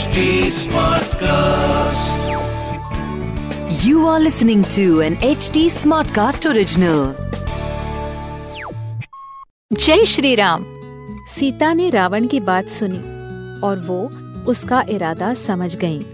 HD 0.00 0.22
Smartcast. 0.48 2.20
You 3.86 4.06
are 4.06 4.20
listening 4.20 4.62
to 4.64 4.84
an 5.00 5.16
HD 5.16 5.64
Smartcast 5.70 6.46
original. 6.50 7.02
जय 9.72 10.04
श्री 10.04 10.34
राम 10.34 10.64
सीता 11.28 11.72
ने 11.72 11.90
रावण 11.90 12.26
की 12.26 12.40
बात 12.40 12.68
सुनी 12.68 12.98
और 13.60 13.78
वो 13.78 13.98
उसका 14.50 14.84
इरादा 14.88 15.34
समझ 15.34 15.76
गईं। 15.76 16.04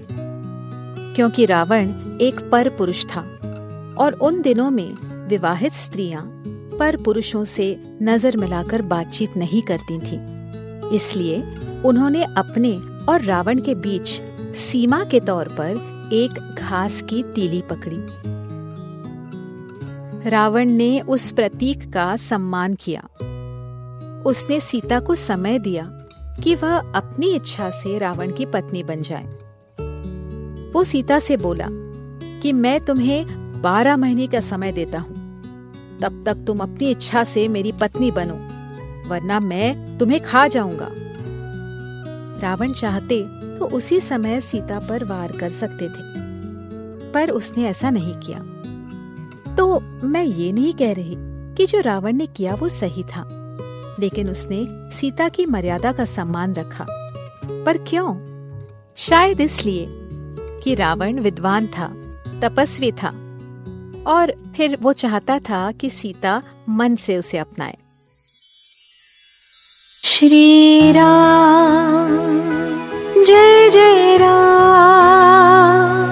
क्योंकि 1.15 1.47
रावण 1.47 1.89
एक 2.21 2.49
पर 2.53 2.69
पुरुष 2.69 3.07
था 3.07 3.21
और 3.99 4.19
उन 4.23 4.43
दिनों 4.43 4.71
में 4.71 4.93
विवाहित 5.29 5.73
स्त्रियाँ 5.73 6.43
पर 6.79 6.97
पुरुषों 6.97 7.45
से 7.45 7.83
नज़र 8.03 8.37
मिलाकर 8.37 8.83
बातचीत 8.83 9.37
नहीं 9.37 9.63
करती 9.63 9.99
थीं। 9.99 10.21
इसलिए 10.91 11.43
उन्होंने 11.85 12.25
अपने 12.25 12.96
और 13.09 13.23
रावण 13.23 13.61
के 13.61 13.75
बीच 13.75 14.09
सीमा 14.57 15.05
के 15.05 15.21
तौर 15.21 15.49
पर 15.49 16.11
एक 16.13 16.55
घास 16.59 17.03
की 17.03 17.23
तीली 17.23 17.63
पकड़ी। 17.63 17.97
रावण 20.31 20.69
ने 20.69 21.01
उस 21.01 21.31
प्रतीक 21.31 21.93
का 21.93 22.17
सम्मान 22.17 22.75
किया। 22.75 23.09
उसने 24.27 24.61
सीता 24.61 25.01
को 25.01 25.15
समय 25.15 25.59
दिया 25.59 25.85
कि 26.45 26.55
वह 26.55 26.77
अपनी 26.77 27.35
इच्छा 27.35 27.71
से 27.71 27.99
रावण 27.99 28.33
की 28.33 28.47
पत्नी 28.47 28.83
बन 28.83 29.03
जाए। 29.03 29.25
वो 30.73 30.85
सीता 30.85 31.19
से 31.19 31.37
बोला 31.37 31.69
कि 32.41 32.53
मैं 32.53 32.81
तुम्हें 32.81 33.27
बारह 33.63 33.97
महीने 33.97 34.27
का 34.27 34.41
समय 34.41 34.73
देता 34.73 34.99
हूँ। 34.99 35.15
तब 36.03 36.23
तक 36.27 36.45
तुम 36.47 36.61
अपनी 36.61 36.91
इच्छा 36.91 37.25
से 37.25 37.49
मेरी 37.49 37.73
पत्नी 37.73 38.11
बनो, 38.11 38.35
वरना 39.09 39.41
मैं 39.41 39.99
तुम्हें 39.99 40.21
खा 40.21 40.47
जाऊँगा। 40.47 40.91
रावण 42.41 42.73
चाहते 42.73 43.23
तो 43.57 43.65
उसी 43.65 44.01
समय 44.01 44.41
सीता 44.41 44.79
पर 44.79 45.05
वार 45.05 45.33
कर 45.33 45.51
सकते 45.51 45.89
थे। 45.89 46.27
पर 47.13 47.31
उसने 47.31 47.65
ऐसा 47.65 47.91
नहीं 47.91 48.15
किया। 48.15 48.39
तो 49.55 49.81
मैं 49.81 50.25
ये 50.25 50.53
नहीं 50.53 50.73
कह 50.73 50.95
रही 50.95 51.15
कि 51.55 51.67
जो 51.67 51.81
रावण 51.81 52.13
ने 52.13 52.27
किया 52.27 52.55
वो 52.55 52.69
सही 52.69 53.03
था। 53.03 53.29
लेकिन 54.01 54.31
उसने 54.31 54.67
सीता 54.71 55.29
की 55.29 55.47
मर्यादा 55.47 55.93
का 55.93 56.05
सम्मान 56.05 56.55
रखा। 56.55 56.87
पर 57.45 57.85
क्यों? 57.89 58.27
शायद 58.97 59.41
इसलिए 59.41 59.87
कि 60.63 60.75
रावण 60.75 61.21
विद्वान 61.21 61.67
था, 61.67 61.89
तपस्वी 62.41 62.93
था, 62.93 63.09
और 64.07 64.53
फिर 64.57 64.77
वो 64.77 64.93
चाहता 64.93 65.39
था 65.39 65.73
कि 65.73 65.91
सीता 65.91 66.43
मन 66.69 66.97
से 66.97 67.19
उसे 67.19 67.39
अपनाए। 67.39 67.77
श्री 70.05 70.93
राम। 70.93 71.56
जय 73.27 73.71
जय 73.71 74.17
राम 74.19 76.11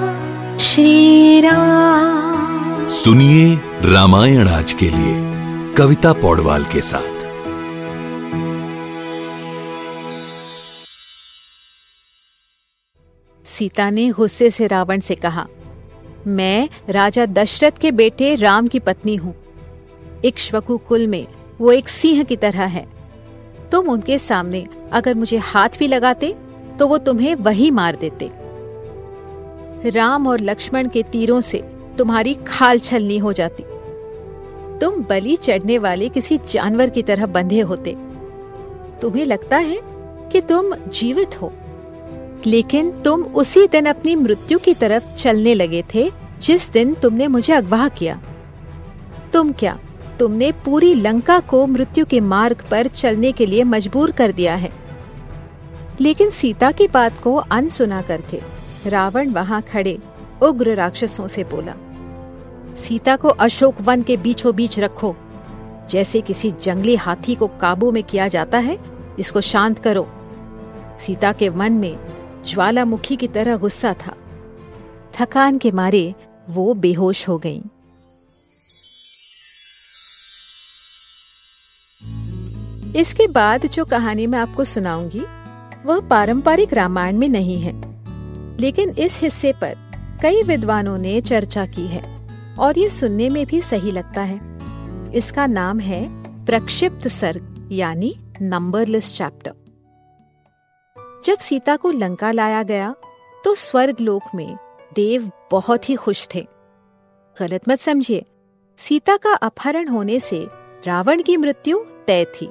श्री 0.58 1.40
राम। 1.40 2.88
सुनिए 2.88 3.54
रामायण 3.92 4.48
आज 4.48 4.72
के 4.72 4.88
लिए 4.90 5.74
कविता 5.74 6.12
पौडवाल 6.12 6.64
के 6.64 6.80
साथ। 6.80 7.20
सीता 13.46 13.90
ने 13.90 14.08
गुस्से 14.10 14.50
से 14.50 14.66
रावण 14.66 15.00
से 15.00 15.14
कहा 15.14 15.46
मैं 16.26 16.68
राजा 16.90 17.26
दशरथ 17.26 17.78
के 17.80 17.90
बेटे 17.90 18.34
राम 18.34 18.68
की 18.68 18.78
पत्नी 18.78 19.16
हूँ। 19.16 19.34
इक्ष्वकु 20.24 20.78
कुल 20.78 21.06
में 21.06 21.26
वो 21.60 21.72
एक 21.72 21.88
सिंह 21.88 22.22
की 22.22 22.36
तरह 22.36 22.64
है। 22.64 22.86
तुम 23.72 23.88
उनके 23.88 24.18
सामने 24.18 24.66
अगर 24.92 25.14
मुझे 25.14 25.36
हाथ 25.36 25.68
भी 25.78 25.88
लगाते 25.88 26.34
तो 26.78 26.88
वो 26.88 26.98
तुम्हें 26.98 27.34
वही 27.34 27.70
मार 27.70 27.96
देते। 27.96 28.30
राम 29.90 30.26
और 30.26 30.40
लक्ष्मण 30.40 30.88
के 30.88 31.02
तीरों 31.02 31.40
से 31.40 31.62
तुम्हारी 31.98 32.34
खाल 32.46 32.78
छलनी 32.78 33.18
हो 33.18 33.32
जाती। 33.32 33.62
तुम 34.80 35.02
बलि 35.02 35.36
चढ़ने 35.36 35.78
वाले 35.78 36.08
किसी 36.08 36.38
जानवर 36.50 36.90
की 36.90 37.02
तरह 37.02 37.26
बंधे 37.26 37.60
होते। 37.60 37.96
तुम्हें 39.00 39.24
लगता 39.26 39.56
है 39.56 39.78
कि 40.32 40.40
तुम 40.40 40.74
जीवित 40.74 41.40
हो, 41.42 41.52
लेकिन 42.46 42.90
तुम 43.02 43.22
उसी 43.22 43.66
दिन 43.66 43.86
अपनी 43.86 44.16
मृत्यु 44.16 44.58
की 44.58 44.74
तरफ़ 44.74 45.14
चलने 45.16 45.54
लगे 45.54 45.82
थे, 45.94 46.10
जिस 46.40 46.70
दिन 46.72 46.94
तुमने 46.94 47.26
मुझे 47.26 47.52
अगवा 47.52 47.88
किया। 47.88 48.20
तुम 49.32 49.52
क्या, 49.52 49.78
तुमने 50.18 50.50
पूरी 50.64 50.94
लंका 50.94 51.38
को 51.40 51.66
मृत्यु 51.66 52.04
के 52.04 52.20
मार्ग 52.20 52.64
पर 52.70 52.86
चलने 52.86 53.32
के 53.32 53.46
लिए 53.46 53.64
मजबूर 53.64 54.10
कर 54.10 54.32
दिया 54.32 54.54
है? 54.54 54.70
लेकिन 56.00 56.30
सीता 56.30 56.70
की 56.72 56.88
बात 56.88 57.18
को 57.18 57.34
अनसुना 57.34 58.02
करके 58.02 58.40
रावण 58.86 59.30
वहाँ 59.30 59.62
खड़े 59.62 59.98
उग्र 60.42 60.74
राक्षसों 60.74 61.26
से 61.28 61.44
बोला, 61.44 61.74
सीता 62.76 63.16
को 63.16 63.28
अशोक 63.28 63.80
वन 63.80 64.02
के 64.02 64.16
बीचों 64.16 64.54
बीच 64.56 64.78
रखो। 64.78 65.14
जैसे 65.90 66.20
किसी 66.20 66.50
जंगली 66.62 66.96
हाथी 66.96 67.34
को 67.34 67.46
काबू 67.46 67.90
में 67.90 68.02
किया 68.02 68.28
जाता 68.28 68.58
है, 68.58 68.78
इसको 69.18 69.40
शांत 69.40 69.78
करो। 69.78 70.06
सीता 71.00 71.32
के 71.32 71.50
मन 71.50 71.72
में 71.72 71.96
ज्वालामुखी 72.46 73.16
की 73.16 73.28
तरह 73.28 73.56
गुस्सा 73.56 73.94
था। 74.06 74.16
थकान 75.14 75.58
के 75.58 75.70
मारे 75.70 76.14
वो 76.48 76.74
बेहोश 76.74 77.28
हो 77.28 77.38
गईं। 77.38 77.62
इसके 82.92 83.26
बाद 83.26 83.66
जो 83.66 83.84
कहानी 83.84 84.26
मैं 84.26 84.38
आपको 84.38 84.64
सुनाऊँगी 84.64 85.22
वह 85.84 86.00
पारंपरिक 86.00 86.72
रामायण 86.74 87.16
में 87.16 87.28
नहीं 87.28 87.60
है। 87.60 87.72
लेकिन 88.60 88.90
इस 88.90 89.18
हिस्से 89.20 89.52
पर 89.52 89.74
कई 90.22 90.42
विद्वानों 90.42 90.98
ने 90.98 91.20
चर्चा 91.20 91.66
की 91.66 91.86
है 91.86 92.02
और 92.58 92.78
ये 92.78 92.88
सुनने 92.90 93.28
में 93.28 93.46
भी 93.46 93.60
सही 93.62 93.90
लगता 93.90 94.20
है। 94.20 94.40
इसका 95.14 95.46
नाम 95.46 95.78
है 95.78 96.06
प्रक्षिप्त 96.44 97.08
सर्ग, 97.08 97.68
यानी 97.72 98.14
नंबरलेस 98.42 99.12
चैप्टर। 99.14 99.52
जब 101.24 101.38
सीता 101.38 101.76
को 101.76 101.90
लंका 101.90 102.30
लाया 102.32 102.62
गया 102.62 102.94
तो 103.44 103.54
स्वर्ग 103.54 103.96
लोक 104.00 104.22
में 104.34 104.56
देव 104.96 105.30
बहुत 105.50 105.88
ही 105.90 105.94
खुश 105.94 106.26
थे। 106.34 106.46
गलत 107.36 107.68
मत 107.68 107.78
समझिए, 107.78 108.24
सीता 108.78 109.16
का 109.16 109.32
अपहरण 109.32 109.88
होने 109.88 110.18
से 110.20 110.46
रावण 110.86 111.22
की 111.22 111.36
मृत्यु 111.36 111.78
तय 112.06 112.24
थी। 112.24 112.48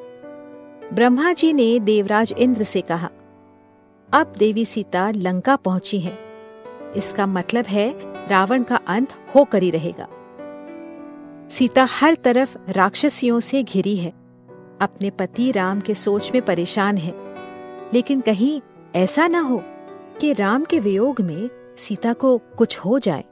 ब्रह्मा 0.94 1.34
जी 1.34 1.54
ने 1.54 1.80
देवराज 1.80 2.34
इंद्र 2.38 2.64
से 2.64 2.82
कहा 2.82 3.10
अब 4.12 4.34
देवी 4.38 4.66
सीता 4.66 5.12
लंका 5.12 5.56
पहुँची 5.56 6.00
है। 6.00 6.18
इसका 6.96 7.26
मतलब 7.26 7.66
है 7.66 7.96
रावण 8.28 8.64
का 8.64 8.76
अंत 8.76 9.14
होकर 9.36 9.64
ही 9.64 9.70
रहेगा। 9.70 10.08
सीता 11.52 11.84
हर 11.84 12.16
तरफ़ 12.16 12.58
राक्षसियों 12.70 13.40
से 13.40 13.64
घिरी 13.64 13.98
है। 13.98 14.10
अपने 14.82 15.10
पति 15.10 15.52
राम 15.52 15.80
के 15.80 15.94
सोच 15.94 16.32
में 16.34 16.42
परेशान 16.42 16.98
है। 16.98 17.14
लेकिन 17.94 18.22
कहीं 18.22 18.62
ऐसा 18.96 19.28
ना 19.28 19.40
हो 19.40 19.64
कि 20.22 20.34
राम 20.34 20.64
के 20.64 20.80
वियोग 20.80 21.22
में 21.22 21.50
सीता 21.78 22.14
को 22.14 22.38
कुछ 22.38 22.80
हो 22.80 23.00
जाए। 23.00 23.24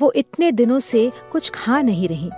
वो 0.00 0.12
इतने 0.12 0.52
दिनों 0.52 0.78
से 0.78 1.12
कुछ 1.32 1.50
खा 1.50 1.82
नहीं 1.82 2.08
रही। 2.08 2.28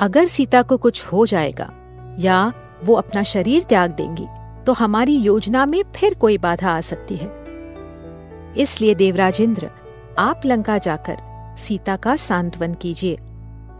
अगर 0.00 0.26
सीता 0.26 0.62
को 0.62 0.78
कुछ 0.78 1.06
हो 1.06 1.26
जाएगा 1.26 1.72
या 2.18 2.52
वो 2.84 2.94
अपना 2.94 3.22
शरीर 3.22 3.62
त्याग 3.62 3.90
देंगी 3.90 4.26
तो 4.66 4.72
हमारी 4.72 5.16
योजना 5.16 5.66
में 5.66 5.82
फिर 5.96 6.14
कोई 6.14 6.38
बाधा 6.38 6.70
आ 6.70 6.80
सकती 6.80 7.16
है। 7.16 7.30
इसलिए 8.58 8.94
देवराज 8.94 9.40
इंद्र 9.40 9.70
आप 10.18 10.40
लंका 10.46 10.78
जाकर 10.78 11.16
सीता 11.58 11.96
का 11.96 12.16
सांत्वन 12.16 12.74
कीजिए 12.74 13.18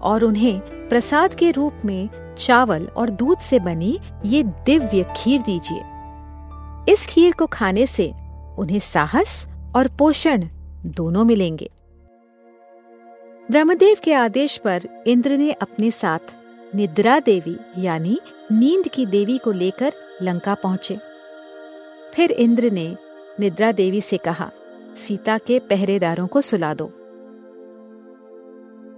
और 0.01 0.25
उन्हें 0.25 0.61
प्रसाद 0.89 1.35
के 1.35 1.51
रूप 1.51 1.79
में 1.85 2.09
चावल 2.39 2.87
और 2.87 3.11
दूध 3.11 3.39
से 3.39 3.59
बनी 3.59 3.99
ये 4.25 4.43
दिव्य 4.43 5.15
खीर 5.17 5.41
दीजिए। 5.41 5.83
इस 6.93 7.07
खीर 7.07 7.33
को 7.33 7.47
खाने 7.47 7.87
से 7.87 8.13
उन्हें 8.59 8.79
साहस 8.79 9.47
और 9.77 9.89
पोषण 9.89 10.47
दोनों 10.87 11.25
मिलेंगे। 11.25 11.71
ब्रह्मदेव 13.51 13.97
के 14.05 14.13
आदेश 14.13 14.57
पर 14.57 14.83
इंद्र 15.07 15.37
ने 15.37 15.53
अपने 15.53 15.91
साथ 15.91 16.35
निद्रा 16.75 17.19
देवी 17.21 17.57
यानी 17.79 18.19
नींद 18.53 18.89
की 18.89 19.07
देवी 19.07 19.39
को 19.39 19.53
लेकर 19.53 19.93
लंका 20.23 20.55
पहुँचे। 20.55 20.99
फिर 22.15 22.31
इंद्र 22.31 22.71
ने 22.71 22.97
निद्रा 23.41 23.71
देवी 23.73 24.01
से 24.01 24.17
कहा, 24.17 24.51
सीता 24.97 25.39
के 25.39 25.59
पहरेदारों 25.59 26.27
को 26.27 26.41
सुला 26.41 26.73
दो। 26.75 26.87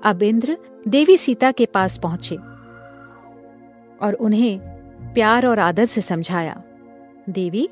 अब 0.04 0.22
इंद्र 0.22 0.56
देवी 0.88 1.16
सीता 1.18 1.50
के 1.52 1.66
पास 1.66 1.98
पहुँचे 1.98 2.36
और 3.98 4.16
उन्हें 4.20 4.58
प्यार 5.14 5.46
और 5.46 5.58
आदर 5.58 5.84
से 5.84 6.00
समझाया, 6.00 6.62
देवी, 7.30 7.68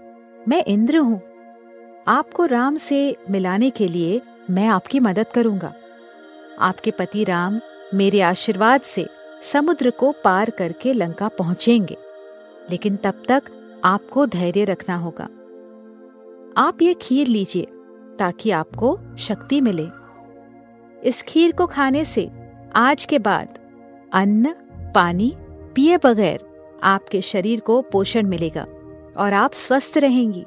मैं 0.49 0.65
इंद्र 0.65 0.97
हूँ। 0.97 1.21
आपको 2.09 2.47
राम 2.47 2.77
से 2.77 3.17
मिलाने 3.31 3.71
के 3.71 3.89
लिए 3.89 4.21
मैं 4.51 4.67
आपकी 4.69 5.01
मदद 5.01 5.27
करूँगा। 5.27 5.73
आपके 6.59 6.91
पति 6.91 7.25
राम 7.25 7.61
मेरे 7.95 8.21
आशीर्वाद 8.21 8.81
से 8.81 9.07
समुद्र 9.43 9.91
को 9.91 10.13
पार 10.25 10.51
करके 10.51 10.93
लंका 10.93 11.29
पहुँचेंगे। 11.29 11.97
लेकिन 12.71 12.97
तब 12.97 13.23
तक 13.29 13.43
आपको 13.85 14.27
धैर्य 14.27 14.65
रखना 14.65 14.97
होगा। 14.97 15.25
आप 16.57 16.83
ये 16.83 16.95
खीर 16.95 17.27
लीजिए 17.27 17.67
ताकि 18.19 18.51
आपको 18.51 18.99
शक्ति 19.19 19.61
मिले। 19.61 19.87
इस 21.05 21.23
खीर 21.23 21.53
को 21.53 21.67
खाने 21.67 22.05
से 22.05 22.31
आज 22.75 23.05
के 23.05 23.19
बाद 23.19 23.59
अन्न, 24.13 24.55
पानी 24.95 25.37
पिए 25.75 25.97
बगैर 25.97 26.45
आपके 26.83 27.21
शरीर 27.21 27.61
को 27.61 27.83
पोषण 27.83 28.27
मिलेगा 28.27 28.67
और 29.17 29.33
आप 29.33 29.53
स्वस्थ 29.53 29.99
रहेंगी। 29.99 30.45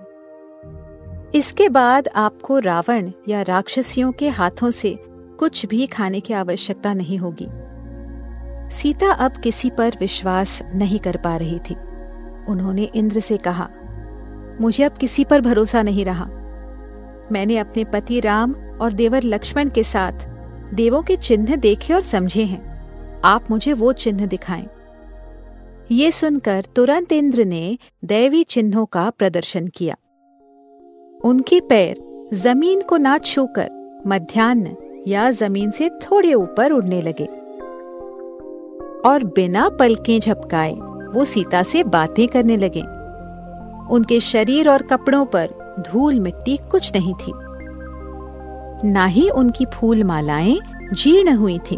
इसके 1.37 1.69
बाद 1.69 2.07
आपको 2.07 2.59
रावण 2.59 3.11
या 3.27 3.41
राक्षसियों 3.41 4.11
के 4.11 4.29
हाथों 4.29 4.71
से 4.71 4.97
कुछ 5.39 5.65
भी 5.65 5.87
खाने 5.87 6.19
की 6.19 6.33
आवश्यकता 6.33 6.93
नहीं 6.93 7.17
होगी। 7.17 7.47
सीता 8.75 9.11
अब 9.11 9.31
किसी 9.31 9.69
पर 9.69 9.91
विश्वास 9.99 10.61
नहीं 10.75 10.99
कर 10.99 11.17
पा 11.17 11.37
रही 11.37 11.59
थी। 11.59 11.75
उन्होंने 12.49 12.83
इंद्र 12.95 13.19
से 13.19 13.37
कहा, 13.37 13.69
मुझे 14.61 14.83
अब 14.83 14.91
किसी 14.91 15.23
पर 15.23 15.41
भरोसा 15.41 15.81
नहीं 15.81 16.05
रहा। 16.05 16.25
मैंने 17.31 17.57
अपने 17.57 17.83
पति 17.83 18.19
राम 18.19 18.53
और 18.81 18.93
देवर 18.93 19.23
लक्ष्मण 19.23 19.69
के 19.69 19.83
साथ 19.83 20.27
देवों 20.73 21.01
के 21.03 21.15
चिन्ह 21.15 21.55
देखे 21.55 21.93
और 21.93 22.01
समझे 22.01 22.43
हैं। 22.43 23.21
आप 23.25 23.51
मुझे 23.51 23.73
वो 23.73 23.93
चिन्ह 23.93 24.25
दिखाएँ। 24.25 24.67
ये 25.91 26.11
सुनकर 26.11 26.65
तुरंत 26.75 27.11
इंद्र 27.11 27.45
ने 27.45 27.77
दैवी 28.05 28.43
चिन्हों 28.43 28.85
का 28.85 29.09
प्रदर्शन 29.09 29.67
किया। 29.67 29.95
उनके 31.25 31.59
पैर 31.59 31.97
ज़मीन 32.33 32.81
को 32.81 32.97
ना 32.97 33.17
छूकर 33.17 33.69
मध्यान्ह 34.07 34.75
या 35.07 35.31
ज़मीन 35.31 35.71
से 35.71 35.89
थोड़े 35.89 36.33
ऊपर 36.33 36.71
उड़ने 36.71 37.01
लगे 37.01 37.25
और 39.09 39.23
बिना 39.23 39.69
पलकें 39.69 40.19
झपकाए 40.19 40.75
वो 41.15 41.25
सीता 41.25 41.63
से 41.63 41.83
बातें 41.83 42.27
करने 42.27 42.57
लगे। 42.57 42.81
उनके 43.93 44.19
शरीर 44.19 44.69
और 44.69 44.81
कपड़ों 44.81 45.25
पर 45.25 45.49
धूल 45.79 46.19
मिट्टी 46.19 46.57
कुछ 46.57 46.95
नहीं 46.95 47.13
थी। 47.13 47.31
ना 48.91 49.05
ही 49.05 49.29
उनकी 49.29 49.65
फूल 49.65 50.03
मालाएँ 50.03 50.59
जीर्ण 50.93 51.35
हुई 51.35 51.59
थी। 51.59 51.75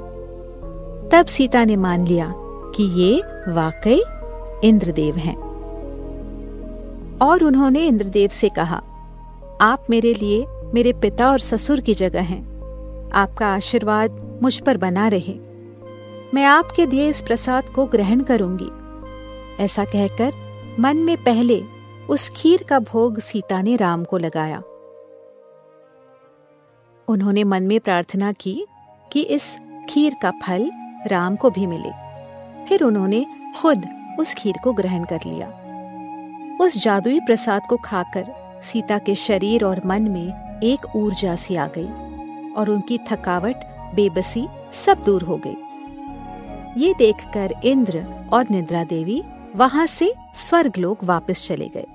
तब 1.12 1.25
सीता 1.28 1.66
ने 1.66 1.75
मान 1.75 2.07
लिया 2.07 2.34
कि 2.75 2.84
ये 3.01 3.22
वाकई 3.48 4.04
इंद्रदेव 4.63 5.16
हैं। 5.16 5.36
और 7.22 7.44
उन्होंने 7.44 7.88
इंद्रदेव 7.88 8.30
से 8.30 8.50
कहा, 8.50 8.84
आप 9.62 9.84
मेरे 9.89 10.13
लिए 10.13 10.48
मेरे 10.74 10.94
पिता 10.94 11.31
और 11.31 11.39
ससुर 11.39 11.80
की 11.80 11.94
जगह 11.94 12.22
हैं। 12.22 12.44
आपका 13.13 13.48
आशीर्वाद 13.48 14.39
मुझ 14.44 14.60
पर 14.60 14.78
बना 14.78 15.07
रहे। 15.07 15.39
मैं 16.34 16.45
आपके 16.45 16.86
दिए 16.86 17.10
इस 17.10 17.22
प्रसाद 17.22 17.63
को 17.63 17.86
ग्रहण 17.86 18.19
करूँगी। 18.19 18.69
ऐसा 19.59 19.86
कहकर 19.86 20.33
मन 20.80 20.98
में 20.98 21.24
पहले 21.24 21.62
उस 22.09 22.30
खीर 22.30 22.63
का 22.63 22.80
भोग 22.80 23.19
सीता 23.19 23.62
ने 23.62 23.75
राम 23.75 24.04
को 24.04 24.18
लगाया। 24.18 24.62
उन्होंने 27.07 27.44
मन 27.44 27.63
में 27.63 27.80
प्रार्थना 27.80 28.31
की 28.31 28.65
कि 29.12 29.21
इस 29.21 29.57
खीर 29.89 30.15
का 30.21 30.31
फल 30.31 30.71
राम 31.07 31.36
को 31.36 31.50
भी 31.50 31.65
मिले। 31.65 31.92
फिर 32.65 32.83
उन्होंने 32.83 33.25
खुद 33.62 33.86
उस 34.19 34.33
खीर 34.33 34.56
को 34.63 34.74
ग्रहण 34.74 35.04
कर 35.04 35.19
लिया। 35.25 35.48
उस 36.62 36.77
जादुई 36.77 37.19
प्रसाद 37.19 37.62
को 37.69 37.77
खाकर 37.77 38.25
सीता 38.63 38.98
के 38.98 39.15
शरीर 39.15 39.65
और 39.65 39.81
मन 39.86 40.01
में 40.01 40.60
एक 40.63 40.95
ऊर्जा 40.95 41.36
सी 41.36 41.56
आ 41.56 41.68
गई 41.77 41.88
और 42.53 42.69
उनकी 42.69 42.98
थकावट, 42.98 43.56
बेबसी 43.95 44.48
सब 44.74 45.03
दूर 45.03 45.24
हो 45.24 45.42
गई। 45.48 45.56
ये 46.81 46.94
देखकर 46.94 47.53
इंद्र 47.63 48.06
और 48.33 48.45
निद्रा 48.51 48.83
देवी 48.83 49.24
वहाँ 49.57 49.86
से 49.88 50.13
स्वर्गलोक 50.36 51.04
वापस 51.04 51.48
चले 51.48 51.68
गए। 51.68 51.86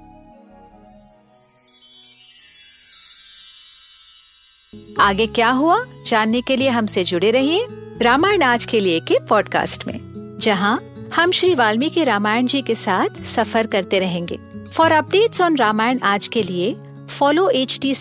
आगे 5.00 5.26
क्या 5.26 5.50
हुआ? 5.50 5.84
जानने 6.06 6.40
के 6.40 6.56
लिए 6.56 6.68
हमसे 6.68 7.04
जुड़े 7.04 7.30
रहिए 7.30 7.66
रामायण 8.02 8.42
आज 8.42 8.64
के 8.64 8.80
लिए 8.80 9.00
के 9.00 9.18
पॉडकास्ट 9.20 9.86
में, 9.86 9.98
जहाँ 10.40 10.78
हम 11.16 11.30
श्री 11.30 11.54
वाल्मीकि 11.54 12.04
रामायण 12.04 12.46
जी 12.46 12.62
के 12.62 12.74
साथ 12.74 13.22
सफ़र 13.24 13.66
करते 13.66 13.98
रहेंगे। 13.98 14.38
फॉर 14.72 14.92
अपडेट्स 14.92 15.40
ऑन 15.40 15.56
रामायण 15.56 15.98
आज 16.02 16.28
के 16.28 16.42
लिए 16.42 16.76
follow 17.18 17.48
H 17.50 17.78
T 17.82 17.94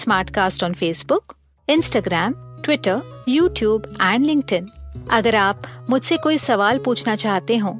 on 0.64 0.74
Facebook 0.74 1.36
Instagram 1.70 2.34
Twitter 2.66 3.26
YouTube 3.30 3.98
and 4.02 4.26
LinkedIn 4.26 4.68
अगर 5.12 5.36
आप 5.36 5.64
मुझसे 5.90 6.18
कोई 6.18 6.38
सवाल 6.38 6.78
पूछना 6.78 7.16
चाहते 7.16 7.58
हो 7.58 7.80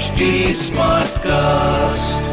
original. 0.00 0.16
HD 0.16 0.54
Smartcast. 0.54 2.29